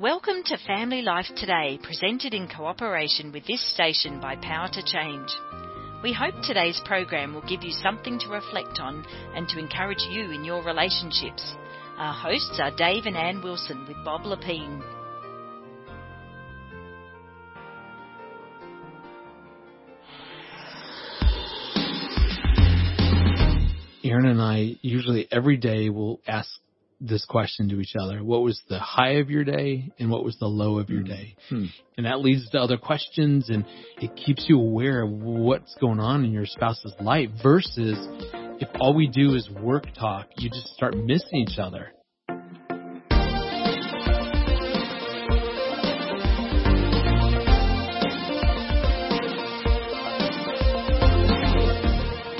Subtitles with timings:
[0.00, 5.28] Welcome to Family Life Today, presented in cooperation with this station by Power to Change.
[6.02, 10.30] We hope today's program will give you something to reflect on and to encourage you
[10.30, 11.44] in your relationships.
[11.98, 14.80] Our hosts are Dave and Ann Wilson with Bob Lepine.
[24.02, 26.48] Erin and I usually every day will ask
[27.00, 28.22] this question to each other.
[28.22, 31.34] What was the high of your day and what was the low of your day?
[31.48, 31.66] Hmm.
[31.96, 33.64] And that leads to other questions and
[34.00, 37.96] it keeps you aware of what's going on in your spouse's life versus
[38.60, 41.92] if all we do is work talk, you just start missing each other.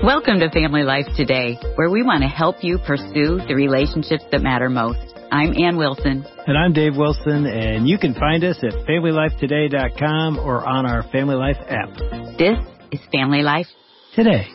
[0.03, 4.41] Welcome to Family Life Today, where we want to help you pursue the relationships that
[4.41, 4.99] matter most.
[5.31, 6.25] I'm Ann Wilson.
[6.47, 11.35] And I'm Dave Wilson, and you can find us at FamilyLifeToday.com or on our Family
[11.35, 11.91] Life app.
[12.39, 12.57] This
[12.91, 13.67] is Family Life
[14.15, 14.47] Today.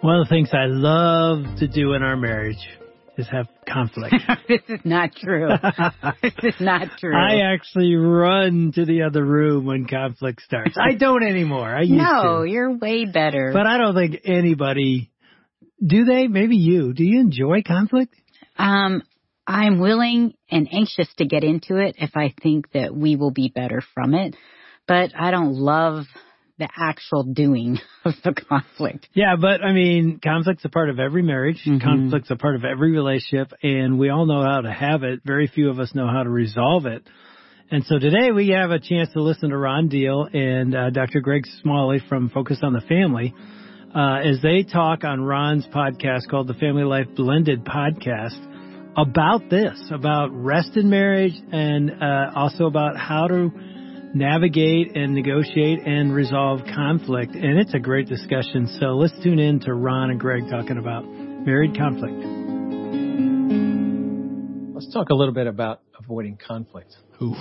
[0.00, 2.66] One of the things I love to do in our marriage
[3.18, 4.14] is have conflict.
[4.48, 5.48] this is not true.
[6.22, 7.14] this is not true.
[7.14, 10.76] I actually run to the other room when conflict starts.
[10.80, 11.74] I don't anymore.
[11.74, 12.50] I used no, to.
[12.50, 13.50] you're way better.
[13.52, 15.10] But I don't think anybody
[15.84, 16.26] do they?
[16.26, 16.92] Maybe you.
[16.92, 18.14] Do you enjoy conflict?
[18.58, 19.02] um,
[19.46, 23.48] I'm willing and anxious to get into it if I think that we will be
[23.48, 24.36] better from it.
[24.86, 26.04] But I don't love
[26.58, 29.08] the actual doing of the conflict.
[29.14, 31.62] Yeah, but I mean, conflict's a part of every marriage.
[31.66, 31.82] Mhm.
[31.82, 35.20] Conflict's a part of every relationship, and we all know how to have it.
[35.24, 37.02] Very few of us know how to resolve it.
[37.70, 41.20] And so today we have a chance to listen to Ron Deal and uh, Dr.
[41.20, 43.34] Greg Smalley from Focus on the Family
[43.94, 48.38] uh, as they talk on Ron's podcast called the Family Life Blended Podcast
[48.96, 53.50] about this, about rest in marriage, and uh, also about how to
[54.14, 57.34] navigate and negotiate and resolve conflict.
[57.34, 58.66] And it's a great discussion.
[58.80, 62.14] So let's tune in to Ron and Greg talking about married conflict.
[64.74, 66.94] Let's talk a little bit about avoiding conflict.
[67.20, 67.34] Ooh,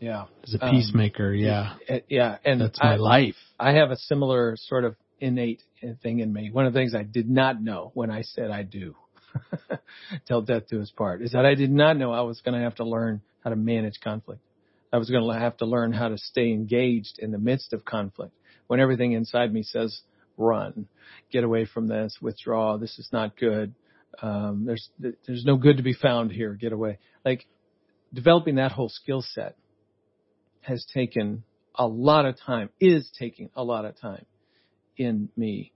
[0.00, 0.26] Yeah.
[0.44, 1.74] as a Um, peacemaker, yeah.
[1.88, 3.36] Uh, Yeah, and That's my I, life.
[3.58, 5.62] I have a similar sort of innate
[6.02, 6.50] thing in me.
[6.50, 8.94] One of the things I did not know when I said I do,
[10.26, 12.60] till death do us part, is that I did not know I was going to
[12.60, 14.42] have to learn how to manage conflict.
[14.96, 17.84] I was going to have to learn how to stay engaged in the midst of
[17.84, 18.32] conflict
[18.66, 20.00] when everything inside me says
[20.38, 20.88] run,
[21.30, 23.74] get away from this, withdraw, this is not good.
[24.22, 26.54] Um, there's there's no good to be found here.
[26.54, 26.98] Get away.
[27.26, 27.44] Like
[28.14, 29.58] developing that whole skill set
[30.62, 34.24] has taken a lot of time, is taking a lot of time
[34.96, 35.72] in me.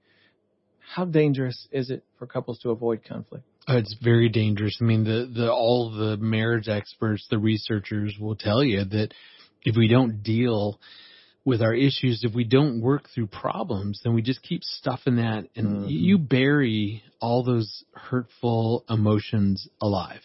[0.78, 3.44] How dangerous is it for couples to avoid conflict?
[3.70, 4.76] Uh, It's very dangerous.
[4.80, 9.14] I mean, the, the, all the marriage experts, the researchers will tell you that
[9.62, 10.80] if we don't deal
[11.44, 15.46] with our issues, if we don't work through problems, then we just keep stuffing that
[15.56, 15.86] and Mhm.
[15.88, 20.22] you bury all those hurtful emotions alive.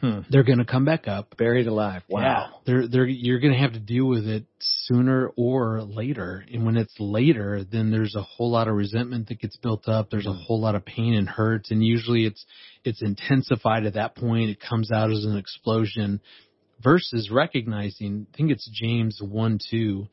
[0.00, 0.20] Hmm.
[0.30, 1.36] They're going to come back up.
[1.36, 2.02] Buried alive.
[2.08, 2.46] Yeah.
[2.66, 6.44] They're, they're, you're going to have to deal with it sooner or later.
[6.52, 10.10] And when it's later, then there's a whole lot of resentment that gets built up.
[10.10, 11.66] There's a whole lot of pain and hurt.
[11.70, 12.46] And usually it's,
[12.84, 14.50] it's intensified at that point.
[14.50, 16.20] It comes out as an explosion
[16.82, 20.06] versus recognizing, I think it's James 1 2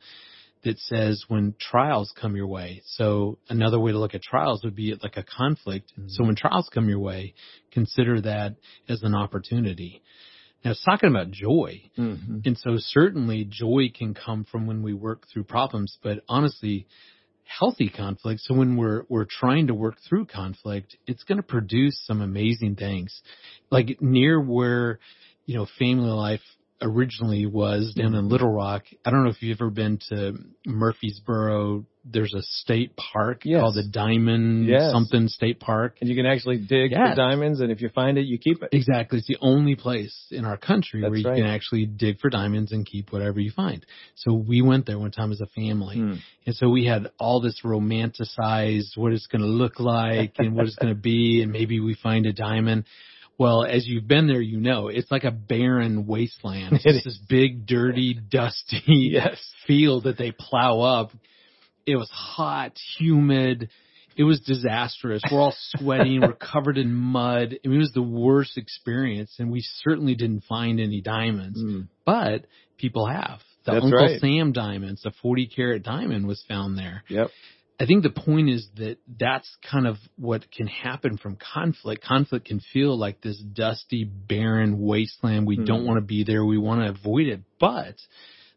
[0.66, 2.82] that says when trials come your way.
[2.84, 5.92] So another way to look at trials would be like a conflict.
[6.08, 7.34] So when trials come your way,
[7.70, 8.56] consider that
[8.88, 10.02] as an opportunity.
[10.64, 11.90] Now it's talking about joy.
[11.96, 12.38] Mm-hmm.
[12.44, 16.88] And so certainly joy can come from when we work through problems, but honestly,
[17.44, 18.40] healthy conflict.
[18.40, 22.74] So when we're, we're trying to work through conflict, it's going to produce some amazing
[22.74, 23.22] things.
[23.70, 24.98] Like near where,
[25.44, 26.40] you know, family life
[26.82, 28.84] originally was down in Little Rock.
[29.04, 30.34] I don't know if you've ever been to
[30.66, 31.86] Murfreesboro.
[32.04, 33.60] There's a state park Yes.
[33.60, 34.92] called the Diamond Yes.
[34.92, 35.96] something State Park.
[36.00, 37.10] And you can actually dig Yes.
[37.10, 38.68] for diamonds, and if you find it, you keep it.
[38.72, 39.18] Exactly.
[39.18, 41.36] It's the only place in our country That's where you right.
[41.36, 43.84] can actually dig for diamonds and keep whatever you find.
[44.14, 45.96] So we went there one time as a family.
[45.96, 46.14] Hmm.
[46.46, 50.66] And so we had all this romanticized what it's going to look like and what
[50.66, 51.42] it's going to be.
[51.42, 52.84] And maybe we find a diamond.
[53.38, 56.80] Well, as you've been there, you know, it's like a barren wasteland.
[56.84, 59.38] It's this big, dirty, dusty Yes.
[59.66, 61.10] field that they plow up.
[61.84, 63.68] It was hot, humid.
[64.16, 65.22] It was disastrous.
[65.30, 66.20] We're all sweating.
[66.22, 67.58] We're covered in mud.
[67.64, 71.88] I mean, it was the worst experience and we certainly didn't find any diamonds, Mm.
[72.06, 72.46] but
[72.78, 74.20] people have The That's Uncle right.
[74.20, 77.04] Sam diamonds, the 40 carat diamond was found there.
[77.08, 77.30] Yep.
[77.78, 82.02] I think the point is that that's kind of what can happen from conflict.
[82.02, 85.46] Conflict can feel like this dusty, barren wasteland.
[85.46, 85.64] We Hmm.
[85.64, 86.44] don't want to be there.
[86.44, 87.96] We want to avoid it, but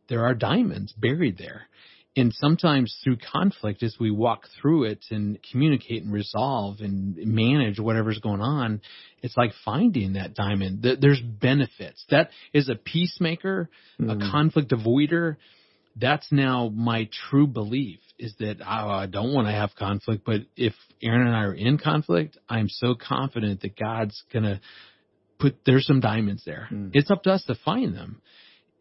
[0.07, 1.68] there are diamonds buried there.
[2.16, 7.80] And sometimes through conflict, as we walk through it and communicate and resolve and manage
[7.80, 8.81] whatever's going on,
[9.21, 10.81] it's like finding that diamond.
[10.81, 12.04] There's benefits.
[12.10, 13.69] That is a peacemaker,
[14.00, 14.31] a Mhm.
[14.31, 15.38] conflict avoider.
[15.96, 20.42] That's now my true belief is that oh, I don't want to have conflict, but
[20.56, 24.62] if Erin and I are in conflict, I'm so confident that God's gonna
[25.40, 26.68] put there's some diamonds there.
[26.72, 26.92] Mm.
[26.94, 28.22] It's up to us to find them.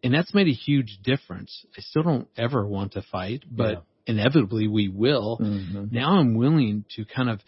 [0.03, 1.65] And that's made a huge difference.
[1.77, 5.39] I still don't ever want to fight, but inevitably we will.
[5.39, 5.91] Mhm.
[5.93, 7.41] Now I'm willing to kind of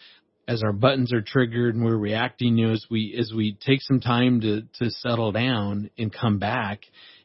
[0.47, 3.81] as our buttons are triggered and we're reacting, you know, as we as we take
[3.81, 6.81] some time to to settle down and come back,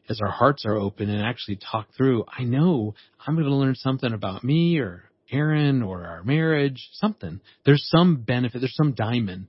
[0.09, 2.95] as our hearts are open and actually talk through, I know
[3.25, 7.41] I'm going to learn something about me or Erin or our marriage, something.
[7.65, 9.47] There's some benefit, there's some diamond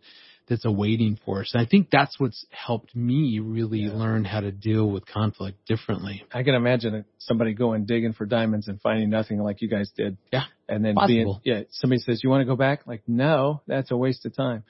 [0.49, 1.51] that's awaiting for us.
[1.55, 3.93] And I think that's what's helped me really Yeah.
[3.93, 6.25] learn how to deal with conflict differently.
[6.33, 10.17] I can imagine somebody going digging for diamonds and finding nothing like you guys did.
[10.33, 10.45] Yeah.
[10.69, 11.41] And then Possible.
[11.45, 12.87] being, yeah, somebody says, you want to go back?
[12.87, 14.65] Like, no, that's a waste of time.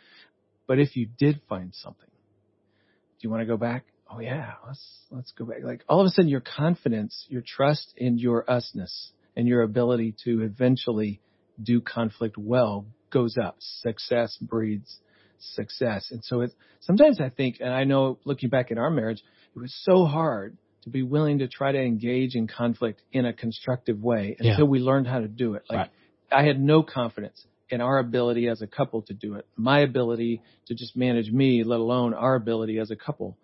[0.66, 3.84] But if you did find something, do you want to go back?
[4.10, 5.58] Oh yeah, let's, let's go back.
[5.62, 10.14] Like all of a sudden your confidence, your trust in your usness and your ability
[10.24, 11.20] to eventually
[11.62, 13.56] do conflict well goes up.
[13.58, 14.98] Success breeds
[15.38, 16.08] success.
[16.10, 19.22] And so it's, sometimes I think, and I know looking back at our marriage,
[19.54, 23.32] it was so hard to be willing to try to engage in conflict in a
[23.32, 24.52] constructive way Yeah.
[24.52, 25.64] until we learned how to do it.
[25.68, 25.90] Like Right.
[26.30, 30.40] I had no confidence in our ability as a couple to do it, my ability
[30.66, 33.36] to just manage me, let alone our ability as a couple.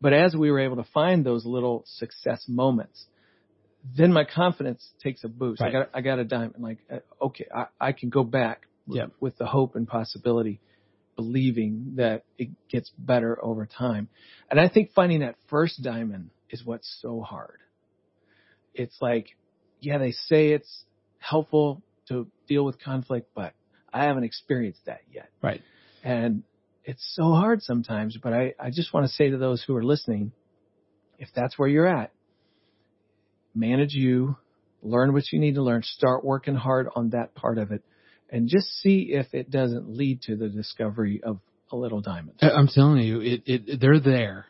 [0.00, 3.06] But as we were able to find those little success moments,
[3.96, 5.62] then my confidence takes a boost.
[5.62, 6.56] I got, I got a diamond.
[6.58, 9.06] Like, uh, okay, I, I can go back with, Yeah.
[9.20, 10.60] with the hope and possibility,
[11.16, 14.08] believing that it gets better over time.
[14.50, 17.58] And I think finding that first diamond is what's so hard.
[18.74, 19.28] It's like,
[19.80, 20.84] yeah, they say it's
[21.18, 23.54] helpful to deal with conflict, but
[23.92, 25.28] I haven't experienced that yet.
[25.40, 25.62] Right.
[26.02, 26.42] And
[26.84, 29.84] it's so hard sometimes, but I, I just want to say to those who are
[29.84, 30.32] listening,
[31.18, 32.12] if that's where you're at,
[33.54, 34.36] manage you,
[34.82, 37.82] learn what you need to learn, start working hard on that part of it,
[38.30, 41.38] and just see if it doesn't lead to the discovery of
[41.72, 42.38] a little diamond.
[42.42, 44.46] I'm telling you, it, it they're there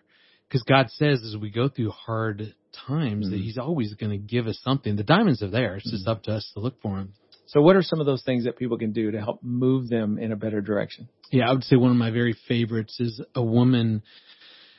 [0.49, 2.55] because God says as we go through hard
[2.87, 3.43] times that Mhm.
[3.43, 4.97] He's always going to give us something.
[4.97, 5.77] The diamonds are there.
[5.77, 6.11] It's just Mhm.
[6.11, 7.15] up to us to look for them.
[7.47, 10.19] So what are some of those things that people can do to help move them
[10.19, 11.09] in a better direction?
[11.31, 14.03] Yeah, I would say one of my very favorites is a woman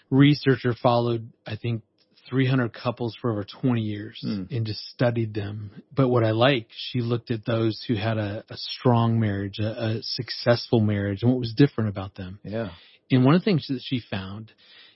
[0.10, 1.84] researcher followed, I think,
[2.30, 4.50] 300 couples for over 20 years Mm.
[4.52, 5.84] and just studied them.
[5.96, 9.98] But what I like, she looked at those who had a, a strong marriage, a,
[9.98, 12.40] a successful marriage, and what was different about them.
[12.44, 12.72] Yeah.
[13.12, 14.52] And one of the things that she found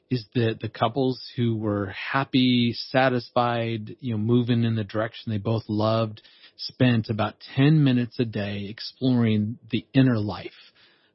[0.09, 5.37] is that the couples who were happy, satisfied, you know, moving in the direction they
[5.37, 6.23] both loved,
[6.59, 10.51] spent about 10 minutes a day exploring the inner life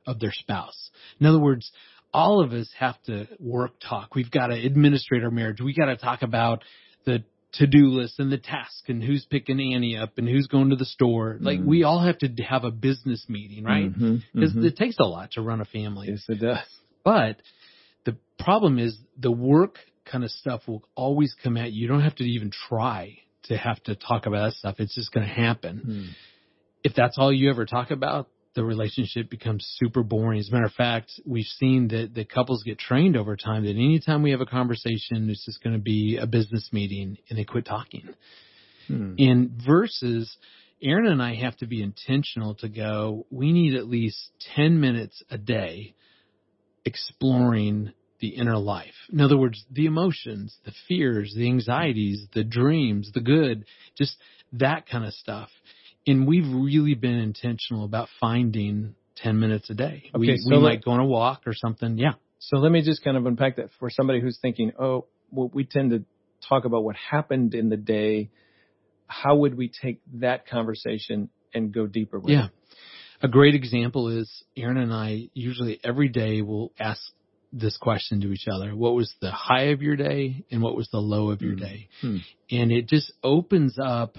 [0.06, 0.90] of their spouse.
[1.20, 1.70] In other words,
[2.12, 4.14] all of us have to work talk.
[4.14, 5.60] We've got to administrate our marriage.
[5.60, 6.62] We got to talk about
[7.04, 7.24] the
[7.54, 10.84] to-do list and the task and who's picking Annie up and who's going to the
[10.84, 11.38] store.
[11.40, 11.66] Like Mhm.
[11.66, 13.92] we all have to have a business meeting, right?
[13.92, 14.64] Because mhm.
[14.64, 16.08] it takes a lot to run a family.
[16.08, 16.66] yes, it does.
[17.04, 17.36] But
[18.04, 21.82] the problem is the work kind of stuff will always come at you.
[21.82, 24.76] You don't have to even try to have to talk about that stuff.
[24.78, 25.78] It's just going to happen.
[25.78, 26.12] Hmm.
[26.82, 30.38] If that's all you ever talk about, the relationship becomes super boring.
[30.38, 33.70] As a matter of fact, we've seen that the couples get trained over time that
[33.70, 37.44] anytime we have a conversation, it's just going to be a business meeting and they
[37.44, 38.08] quit talking.
[38.86, 39.14] Hmm.
[39.18, 40.36] And versus
[40.82, 44.18] Erin and I have to be intentional to go, we need at least
[44.54, 45.94] 10 minutes a day
[46.84, 48.94] exploring the inner life.
[49.12, 53.64] In other words, the emotions, the fears, the anxieties, the dreams, the good,
[53.96, 54.16] just
[54.52, 55.50] that kind of stuff.
[56.06, 60.10] And we've really been intentional about finding 10 minutes a day.
[60.14, 61.98] we Okay, so we let- might go on a walk or something.
[61.98, 62.14] Yeah.
[62.38, 65.64] So let me just kind of unpack that for somebody who's thinking, oh, well, we
[65.64, 66.04] tend to
[66.46, 68.30] talk about what happened in the day.
[69.06, 72.46] How would we take that conversation and go deeper with Yeah.
[72.46, 72.50] it?
[73.22, 77.00] A great example is Erin and I usually every day will ask
[77.56, 78.74] this question to each other.
[78.74, 81.60] What was the high of your day and what was the low of your Hmm.
[81.60, 81.88] day?
[82.00, 82.16] Hmm.
[82.50, 84.16] And it just opens up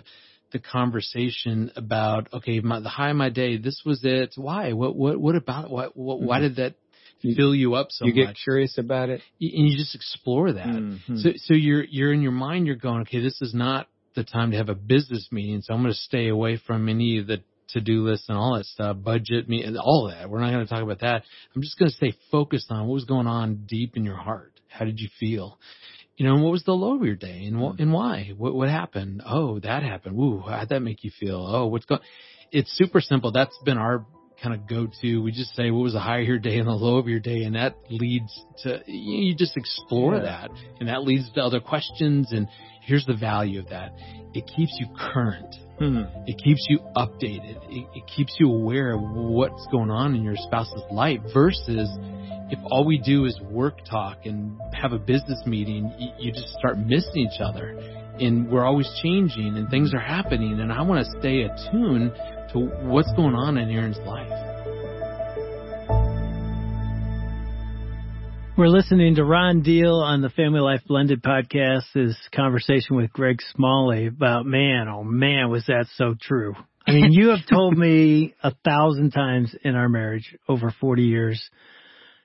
[0.51, 4.33] the conversation about, okay, my, the high of my day, this was it.
[4.35, 4.71] Why?
[4.73, 6.41] What, what, what about, what, what, why Mhm.
[6.41, 6.75] did that
[7.35, 8.27] fill you up so you much.
[8.27, 9.21] get curious about it.
[9.41, 10.67] and you just explore that.
[10.67, 11.21] Mhm.
[11.21, 14.51] So, so you're, you're in your mind, you're going, okay, this is not the time
[14.51, 15.61] to have a business meeting.
[15.61, 18.65] So I'm going to stay away from any of the to-do lists and all that
[18.65, 20.29] stuff, budget me and all that.
[20.29, 21.23] We're not going to talk about that.
[21.55, 24.53] I'm just going to stay focused on what was going on deep in your heart.
[24.67, 25.59] How did you feel?
[26.17, 27.83] You know, and what was the low of your day and what, mm-hmm.
[27.83, 28.31] and why?
[28.37, 29.21] What, what happened?
[29.25, 30.17] Oh, that happened.
[30.19, 31.45] Ooh, how'd that make you feel?
[31.47, 32.01] Oh, what's going,
[32.51, 33.31] it's super simple.
[33.31, 34.05] That's been our
[34.41, 35.21] kind of go to.
[35.21, 37.19] We just say what was the high of your day and the low of your
[37.19, 38.31] day, and that leads
[38.63, 40.23] to you, you just explore Yeah.
[40.23, 42.31] that, and that leads to other questions.
[42.31, 42.47] And
[42.81, 43.93] here's the value of that:
[44.33, 45.55] it keeps you current.
[45.79, 46.03] Hmm.
[46.25, 47.57] It keeps you updated.
[47.69, 51.89] It, it keeps you aware of what's going on in your spouse's life versus
[52.49, 56.49] if all we do is work talk and have a business meeting, you, you just
[56.59, 57.77] start missing each other.
[58.19, 60.59] And we're always changing and things are happening.
[60.59, 62.13] And I want to stay attuned
[62.53, 64.54] to what's going on in Erin's life.
[68.57, 71.83] We're listening to Ron Deal on the Family Life Blended podcast.
[71.93, 76.55] This conversation with Greg Smalley about man, oh man, was that so true.
[76.87, 81.49] I mean, you have told me a thousand times in our marriage over 40 years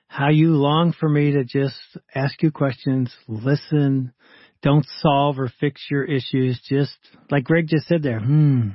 [0.07, 1.75] how you long for me to just
[2.15, 4.13] ask you questions, listen,
[4.63, 6.61] don't solve or fix your issues.
[6.69, 6.95] Just
[7.29, 8.69] like Greg just said there, hmm.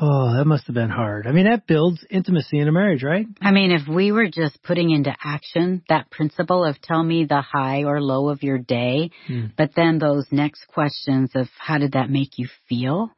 [0.00, 1.26] Oh, that must have been hard.
[1.26, 3.26] I mean, that builds intimacy in a marriage, right?
[3.40, 7.40] I mean, if we were just putting into action that principle of tell me the
[7.40, 9.46] high or low of your day, Hmm.
[9.56, 13.10] but then those next questions of how did that make you feel?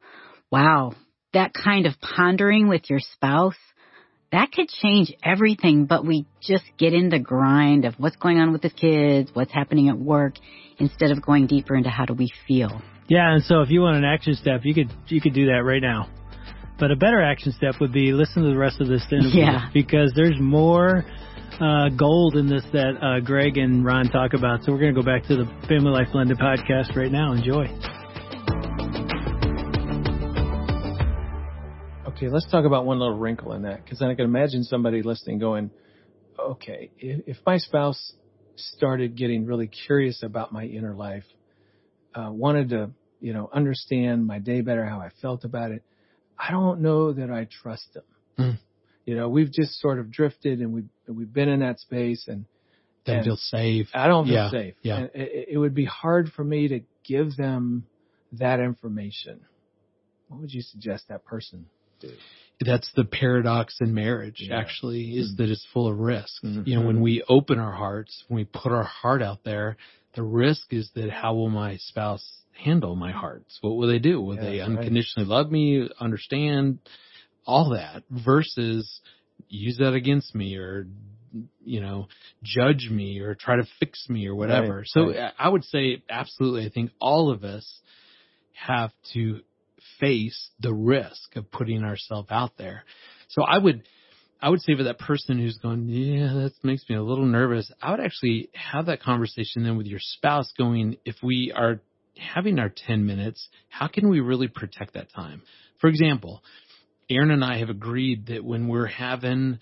[0.51, 0.93] Wow.
[1.33, 3.55] That kind of pondering with your spouse,
[4.31, 8.51] that could change everything, but we just get in the grind of what's going on
[8.51, 10.33] with the kids, what's happening at work,
[10.79, 12.81] instead of going deeper into how do we feel.
[13.07, 15.63] Yeah, and so if you want an action step, you could you could do that
[15.63, 16.07] right now.
[16.81, 19.69] But a better action step would be listen to the rest of this interview Yeah.
[19.71, 21.05] because there's more
[21.59, 24.63] uh, gold in this that uh, Greg and Ron talk about.
[24.63, 27.33] So we're going to go back to the Family Life Blended podcast right now.
[27.33, 27.67] Enjoy.
[32.07, 35.37] Okay, let's talk about one little wrinkle in that because I can imagine somebody listening
[35.37, 35.69] going,
[36.39, 38.13] okay, if, if my spouse
[38.55, 41.25] started getting really curious about my inner life,
[42.15, 45.83] uh, wanted to, you know, understand my day better, how I felt about it,
[46.41, 48.03] I don't know that I trust them.
[48.39, 48.59] Mm.
[49.05, 52.45] You know, we've just sort of drifted and we've, we've been in that space and
[53.05, 53.87] Don't feel safe.
[53.93, 54.75] I don't feel Yeah, safe.
[54.81, 54.97] yeah.
[54.97, 57.85] And it, it would be hard for me to give them
[58.33, 59.41] that information.
[60.29, 61.65] What would you suggest that person
[61.99, 62.11] do?
[62.63, 64.57] That's the paradox in marriage, Yeah.
[64.57, 65.37] actually, is Mhm.
[65.37, 66.41] that it's full of risk.
[66.43, 66.65] Mhm.
[66.67, 69.77] You know, when we open our hearts, when we put our heart out there,
[70.13, 73.57] the risk is that how will my spouse handle my hearts?
[73.61, 74.21] What will they do?
[74.21, 74.77] Will Yeah, they right.
[74.77, 76.79] unconditionally love me, understand
[77.45, 79.01] all that versus
[79.47, 80.87] use that against me or,
[81.63, 82.07] you know,
[82.43, 84.77] judge me or try to fix me or whatever.
[84.79, 85.33] Right, so right.
[85.39, 86.65] I- I would say absolutely.
[86.65, 87.81] I think all of us
[88.53, 89.41] have to
[89.99, 92.83] face the risk of putting ourselves out there.
[93.29, 93.83] So I would,
[94.41, 97.71] I would say for that person who's going, yeah, that makes me a little nervous.
[97.81, 101.81] I would actually have that conversation then with your spouse going, if we are
[102.17, 105.41] having our 10 minutes, how can we really protect that time?
[105.79, 106.43] For example,
[107.09, 109.59] Erin and I have agreed that when we're having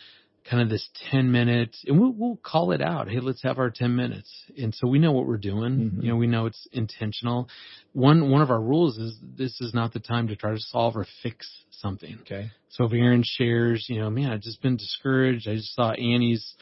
[0.50, 3.08] kind of this 10 minutes and we'll, we'll call it out.
[3.08, 4.32] Hey, let's have our 10 minutes.
[4.58, 5.92] And so we know what we're doing.
[5.92, 6.04] Mhm.
[6.04, 7.50] You know, we know it's intentional.
[7.94, 10.96] One, one of our rules is this is not the time to try to solve
[10.96, 12.18] or fix something.
[12.22, 12.52] Okay.
[12.70, 15.48] So if Erin shares, you know, man, I've just been discouraged.
[15.48, 16.56] I just saw Annie's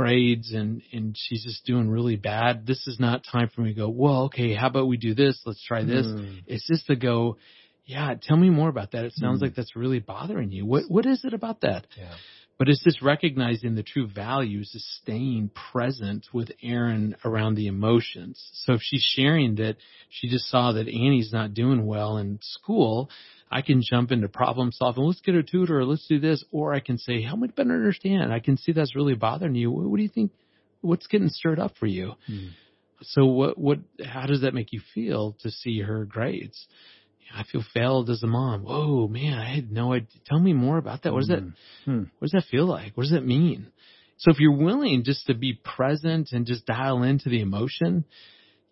[0.00, 2.66] grades and, and she's just doing really bad.
[2.66, 5.40] This is not time for me to go, well, okay, how about we do this?
[5.44, 6.06] Let's try this.
[6.06, 6.42] Mm.
[6.46, 7.36] It's just to go,
[7.84, 9.04] yeah, tell me more about that.
[9.04, 9.42] It sounds Mm.
[9.42, 10.64] like that's really bothering you.
[10.64, 11.86] What, what is it about that?
[11.98, 12.14] Yeah.
[12.60, 18.38] But it's just recognizing the true values is staying present with Erin around the emotions.
[18.52, 19.76] So if she's sharing that
[20.10, 23.08] she just saw that Annie's not doing well in school,
[23.50, 25.04] I can jump into problem solving.
[25.04, 26.44] Let's get a tutor or let's do this.
[26.52, 28.30] Or I can say, help me better understand.
[28.30, 29.70] I can see that's really bothering you.
[29.70, 30.30] What, what do you think?
[30.82, 32.12] What's getting stirred up for you?
[32.30, 32.50] Mm.
[33.00, 36.66] So what, what, how does that make you feel to see her grades?
[37.34, 38.62] I feel failed as a mom.
[38.62, 40.08] Whoa, man, I had no idea.
[40.26, 41.12] Tell me more about that.
[41.12, 41.54] What does that, Mm.
[41.84, 41.98] Hmm.
[42.18, 42.96] what does that feel like?
[42.96, 43.68] What does that mean?
[44.18, 48.04] So if you're willing just to be present and just dial into the emotion,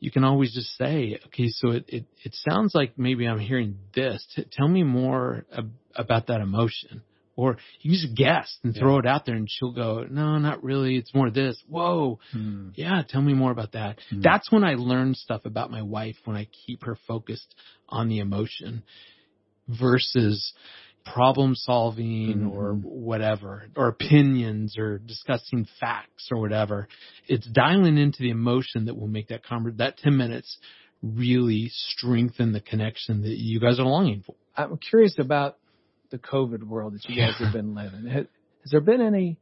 [0.01, 3.79] you can always just say, okay, so it, it, it sounds like maybe I'm hearing
[3.95, 4.25] this.
[4.37, 7.03] T- tell me more ab- about that emotion.
[7.39, 10.97] Or you just guess and throw it out there and she'll go, no, not really.
[10.97, 11.57] It's more this.
[11.69, 12.19] Whoa.
[12.33, 12.71] Hmm.
[12.75, 14.01] Yeah, tell me more about that.
[14.11, 14.23] Hmm.
[14.23, 17.55] That's when I learn stuff about my wife when I keep her focused
[17.89, 18.83] on the emotion
[19.69, 20.53] versus
[21.15, 22.49] problem solving Mm-hmm.
[22.51, 26.89] or whatever, or opinions or discussing facts or whatever.
[27.29, 30.59] It's dialing into the emotion that will make that conver- that 10 minutes
[31.05, 34.35] really strengthen the connection that you guys are longing for.
[34.57, 35.57] I'm curious about
[36.11, 38.07] the COVID world that you guys have been living.
[38.07, 38.27] Has,
[38.63, 39.39] has there been any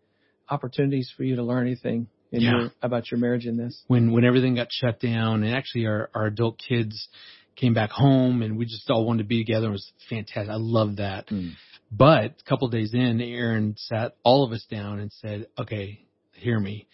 [0.49, 2.51] opportunities for you to learn anything in Yeah.
[2.61, 3.83] your, about your marriage in this?
[3.87, 7.09] when when everything got shut down and actually our our adult kids
[7.57, 9.69] came back home and we just all wanted to be together.
[9.69, 10.51] It was fantastic.
[10.51, 11.29] I love that.
[11.29, 11.53] Mm.
[11.91, 16.01] But a couple days in, Erin sat all of us down and said, "Okay,
[16.35, 16.87] hear me.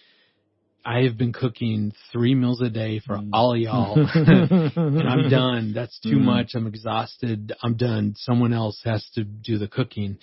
[0.84, 3.30] I have been cooking three meals a day for Mm.
[3.32, 5.72] all y'all, and I'm done.
[5.74, 6.22] That's too Mm.
[6.24, 6.50] much.
[6.54, 7.52] I'm exhausted.
[7.62, 8.14] I'm done.
[8.16, 10.18] Someone else has to do the cooking."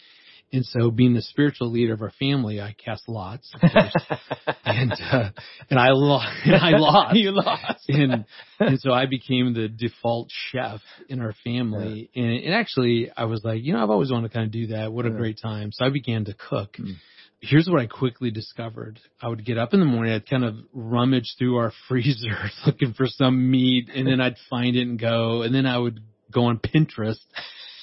[0.51, 3.53] And so, being the spiritual leader of our family, I cast lots,
[4.65, 5.29] and uh,
[5.69, 6.27] and I lost.
[6.45, 7.15] And I lost.
[7.15, 7.87] you lost.
[7.87, 8.25] and
[8.59, 12.09] and so I became the default chef in our family.
[12.15, 14.67] And, and actually, I was like, you know, I've always wanted to kind of do
[14.67, 14.91] that.
[14.91, 15.15] What a Yeah.
[15.17, 15.71] great time!
[15.71, 16.77] So I began to cook.
[16.77, 16.95] Mm.
[17.41, 18.99] Here's what I quickly discovered.
[19.21, 22.93] I would get up in the morning, I'd kind of rummage through our freezer looking
[22.93, 26.45] for some meat, and then I'd find it and go, and then I would go
[26.45, 27.19] on Pinterest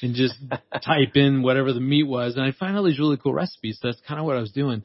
[0.03, 0.35] and just
[0.85, 3.79] type in whatever the meat was, and I'd find all these really cool recipes.
[3.81, 4.83] So that's kind of what I was doing.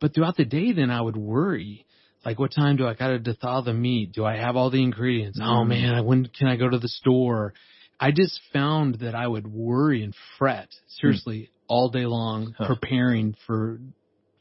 [0.00, 1.84] But throughout the day, then I would worry.
[2.24, 4.12] Like, what time do I gotta thaw the meat?
[4.12, 5.40] Do I have all the ingredients?
[5.42, 5.68] Oh Mm.
[5.68, 7.54] man, when can I go to the store?
[7.98, 12.66] I just found that I would worry and fret seriously all day long Huh.
[12.66, 13.80] preparing for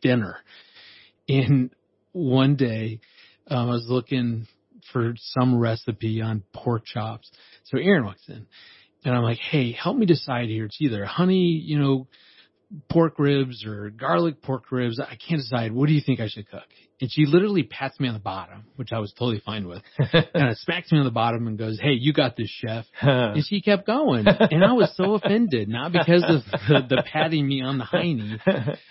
[0.02, 0.38] dinner.
[1.28, 1.72] And
[2.12, 3.00] one day,
[3.48, 4.48] um, I was looking
[4.92, 7.32] for some recipe on pork chops.
[7.66, 8.48] So Erin walks in
[9.06, 10.66] and I'm like, Hey, help me decide here.
[10.66, 12.08] It's either honey, you know,
[12.90, 15.00] pork ribs or garlic pork ribs.
[15.00, 15.72] I can't decide.
[15.72, 16.68] What do you think I should cook?
[17.02, 19.82] And she literally pats me on the bottom, which I was totally fine with.
[20.12, 22.86] kind of smacks me on the bottom and goes, Hey, you got this chef.
[23.02, 24.28] And she kept going.
[24.28, 28.40] And I was so offended, not because of the, the patting me on the hiney,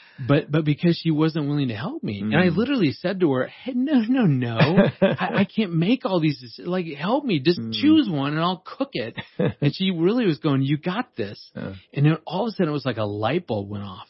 [0.19, 2.21] but, but because she wasn't willing to help me.
[2.21, 2.57] And I Mm.
[2.57, 4.89] literally said to her, Hey, no, no, no.
[5.01, 6.59] I, I can't make all these.
[6.59, 7.39] Like, help me.
[7.41, 7.73] Just Mm.
[7.75, 9.15] choose one and I'll cook it.
[9.39, 11.41] And she really was going, you got this.
[11.55, 11.75] Yeah.
[11.95, 14.09] And then all of a sudden it was like a light bulb went off.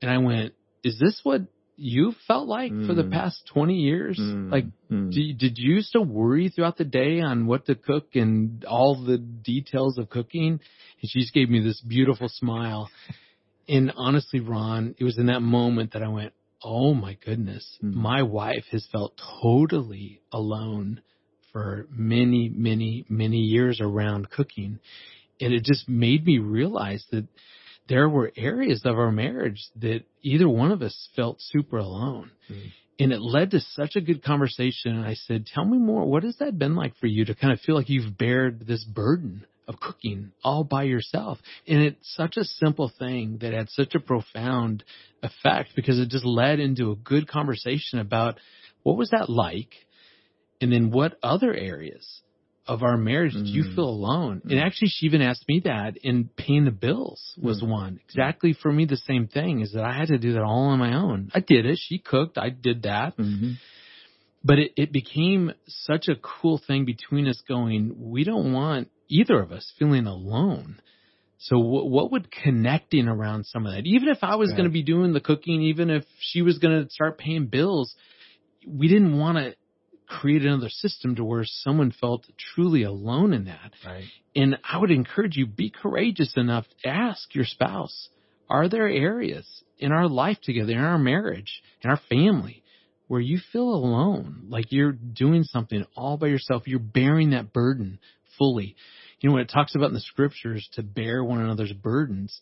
[0.00, 1.42] And I went, is this what
[1.78, 3.12] you felt like for the Mm.
[3.12, 4.18] past 20 years?
[4.18, 4.50] Mm.
[4.50, 5.12] Like, Mm.
[5.12, 8.96] do did you used to worry throughout the day on what to cook and all
[8.96, 10.60] the details of cooking?
[11.00, 12.90] And she just gave me this beautiful smile.
[13.68, 17.94] And honestly, Ron, it was in that moment that I went, Oh my goodness, Mm.
[17.94, 21.00] my wife has felt totally alone
[21.52, 24.80] for many, many, many years around cooking.
[25.40, 27.28] And it just made me realize that
[27.88, 32.30] there were areas of our marriage that either one of us felt super alone.
[32.50, 32.70] Mm.
[33.00, 34.96] And it led to such a good conversation.
[34.96, 36.04] And I said, tell me more.
[36.04, 38.84] What has that been like for you to kind of feel like you've bared this
[38.84, 41.38] burden of cooking all by yourself?
[41.66, 44.82] And it's such a simple thing that had such a profound
[45.22, 48.38] effect because it just led into a good conversation about
[48.82, 49.70] what was that like?
[50.60, 52.22] And then what other areas
[52.68, 53.74] of our marriage did you Mm.
[53.74, 54.42] feel alone?
[54.44, 54.62] And Mm.
[54.62, 57.68] actually, she even asked me that And paying the bills was Mm.
[57.68, 58.00] one.
[58.04, 60.78] Exactly for me, the same thing is that I had to do that all on
[60.78, 61.30] my own.
[61.34, 61.78] I did it.
[61.78, 62.38] She cooked.
[62.38, 63.16] I did that.
[63.16, 63.56] Mhm.
[64.44, 69.40] But it, it became such a cool thing between us going, we don't want either
[69.40, 70.80] of us feeling alone.
[71.38, 74.58] So what, what would connecting around some of that, even if I was Right.
[74.58, 77.94] going to be doing the cooking, even if she was going to start paying bills,
[78.66, 79.54] we didn't want to
[80.08, 83.72] create another system to where someone felt truly alone in that.
[83.84, 84.04] Right.
[84.34, 88.08] And I would encourage you, be courageous enough to ask your spouse,
[88.48, 89.46] are there areas
[89.78, 92.62] in our life together, in our marriage, in our family,
[93.06, 97.98] where you feel alone, like you're doing something all by yourself, you're bearing that burden
[98.38, 98.76] fully.
[99.20, 102.40] You know, when it talks about in the scriptures to bear one another's burdens,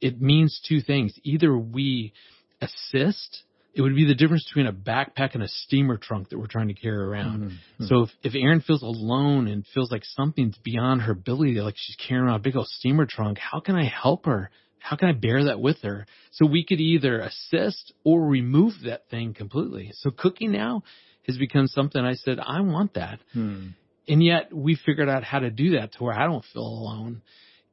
[0.00, 1.14] it means two things.
[1.22, 2.12] Either we
[2.60, 3.42] assist,
[3.78, 6.66] it would be the difference between a backpack and a steamer trunk that we're trying
[6.66, 7.52] to carry around.
[7.78, 7.88] Mhm.
[7.88, 11.94] So if, if Erin feels alone and feels like something's beyond her ability, like she's
[11.96, 14.50] carrying around a big old steamer trunk, how can I help her?
[14.80, 16.06] How can I bear that with her?
[16.32, 19.92] So we could either assist or remove that thing completely.
[19.94, 20.82] So cooking now
[21.28, 23.20] has become something I said, I want that.
[23.32, 23.68] Hmm.
[24.08, 27.22] And yet we figured out how to do that to where I don't feel alone.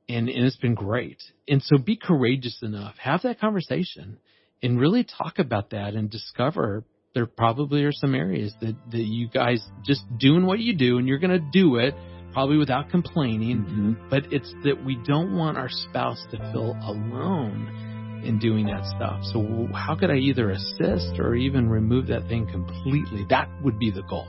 [0.07, 1.17] And, and it's been great.
[1.47, 4.19] And so be courageous enough, have that conversation
[4.61, 9.29] and really talk about that and discover there probably are some areas that, that you
[9.29, 11.93] guys just doing what you do and you're going to do it
[12.33, 13.63] probably without complaining.
[13.63, 14.09] Mhm.
[14.09, 19.23] But it's that we don't want our spouse to feel alone in doing that stuff.
[19.31, 23.25] So how could I either assist or even remove that thing completely?
[23.29, 24.27] That would be the goal.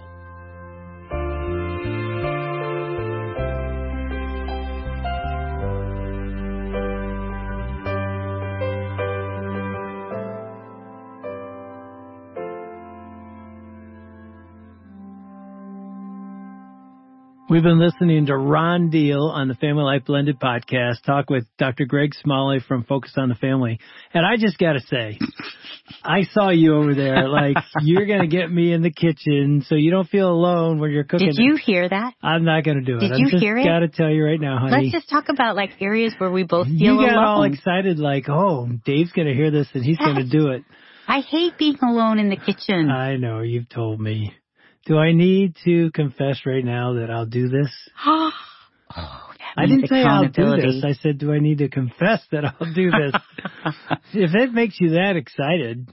[17.49, 21.85] We've been listening to Ron Deal on the Family Life Blended podcast, talk with Dr.
[21.85, 23.79] Greg Smalley from Focus on the Family.
[24.13, 25.17] And I just gotta say,
[26.03, 29.93] I saw you over there, like, you're gonna get me in the kitchen so you
[29.93, 31.29] don't feel alone when you're cooking.
[31.29, 32.15] Did you hear that?
[32.21, 33.01] I'm not gonna do it.
[33.01, 33.65] Did I'm you hear it?
[33.65, 34.91] gotta tell you right now, honey.
[34.91, 37.01] Let's just talk about like areas where we both feel alone.
[37.01, 37.25] you got alone.
[37.29, 40.65] all excited like, oh, Dave's gonna hear this and he's gonna do it.
[41.07, 42.91] I hate being alone in the kitchen.
[42.91, 44.35] I know, you've told me.
[44.87, 47.71] Do I need to confess right now that I'll do this?
[48.07, 48.31] oh,
[49.57, 50.85] I didn't say I'll do this.
[50.85, 53.21] I said, do I need to confess that I'll do this?
[54.15, 55.89] if it makes you that excited,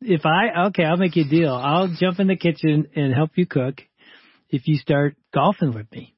[0.00, 1.52] if I, okay, I'll make you a deal.
[1.52, 3.80] I'll jump in the kitchen and help you cook
[4.50, 6.14] if you start golfing with me.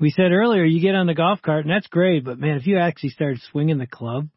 [0.00, 2.66] We said earlier you get on the golf cart and that's great, but man, if
[2.66, 4.28] you actually start swinging the club,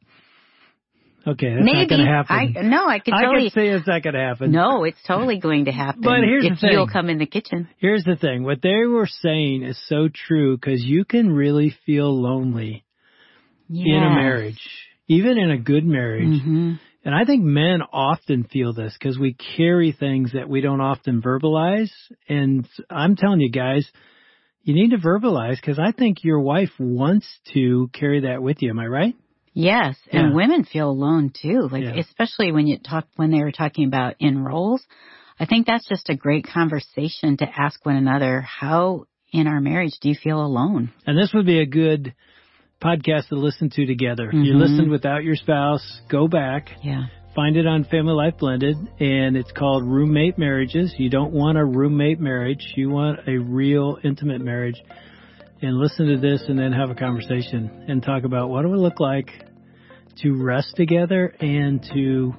[1.28, 2.58] okay, that's Maybe not going to happen.
[2.58, 3.50] I no, I could I totally.
[3.50, 4.52] can say it's not going to happen.
[4.52, 6.02] no, it's totally going to happen.
[6.02, 6.70] But here's if the thing.
[6.74, 7.68] you'll come in the kitchen.
[7.78, 8.44] Here's the thing.
[8.44, 12.84] What they were saying is so true because you can really feel lonely
[13.70, 14.62] in a marriage,
[15.08, 16.42] even in a good marriage.
[16.42, 16.80] Mhm.
[17.04, 21.22] And I think men often feel this because we carry things that we don't often
[21.22, 21.90] verbalize.
[22.30, 23.90] And I'm telling you guys,
[24.64, 28.70] you need to verbalize because I think your wife wants to carry that with you.
[28.70, 29.16] Am I right?
[29.54, 30.34] Yes, and Yeah.
[30.36, 31.68] women feel alone too.
[31.72, 31.96] Like Yeah.
[31.98, 34.86] especially when you talk when they were talking about in roles.
[35.40, 38.42] I think that's just a great conversation to ask one another.
[38.42, 40.92] How in our marriage do you feel alone?
[41.06, 42.14] And this would be a good
[42.82, 44.30] podcast to listen to together.
[44.34, 44.60] You Mhm.
[44.60, 47.06] listened without your spouse, go back, Yeah.
[47.34, 50.94] Find it on Family Life Blended, and it's called Roommate Marriages.
[51.00, 52.74] You don't want a roommate marriage.
[52.76, 54.84] You want a real intimate marriage.
[55.64, 58.80] And listen to this and then have a conversation and talk about what it would
[58.80, 59.30] look like
[60.24, 62.34] to rest together and to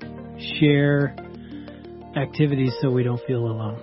[0.59, 1.15] share
[2.17, 3.83] activities so we don't feel alone.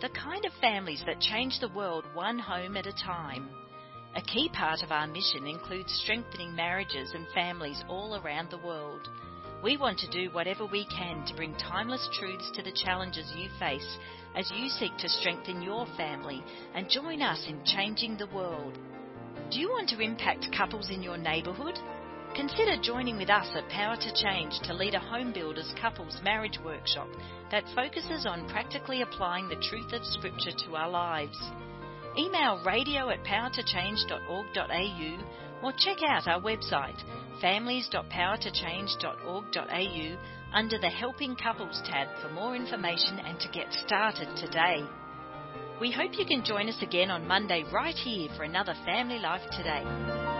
[0.00, 3.48] the kind of families that change the world one home at a time.
[4.14, 9.08] A key part of our mission includes strengthening marriages and families all around the world.
[9.62, 13.48] We want to do whatever we can to bring timeless truths to the challenges you
[13.58, 13.96] face
[14.34, 18.78] as you seek to strengthen your family and join us in changing the world.
[19.50, 21.78] Do you want to impact couples in your neighbourhood?
[22.36, 26.58] Consider joining with us at Power to Change to lead a home builders couples marriage
[26.62, 27.08] workshop
[27.50, 31.38] that focuses on practically applying the truth of Scripture to our lives.
[32.18, 37.02] Email radio at powertochange.org.au or check out our website
[37.40, 40.16] families.powertochange.org.au
[40.52, 44.84] under the Helping Couples tab for more information and to get started today.
[45.80, 49.48] We hope you can join us again on Monday right here for another Family Life
[49.52, 50.35] Today.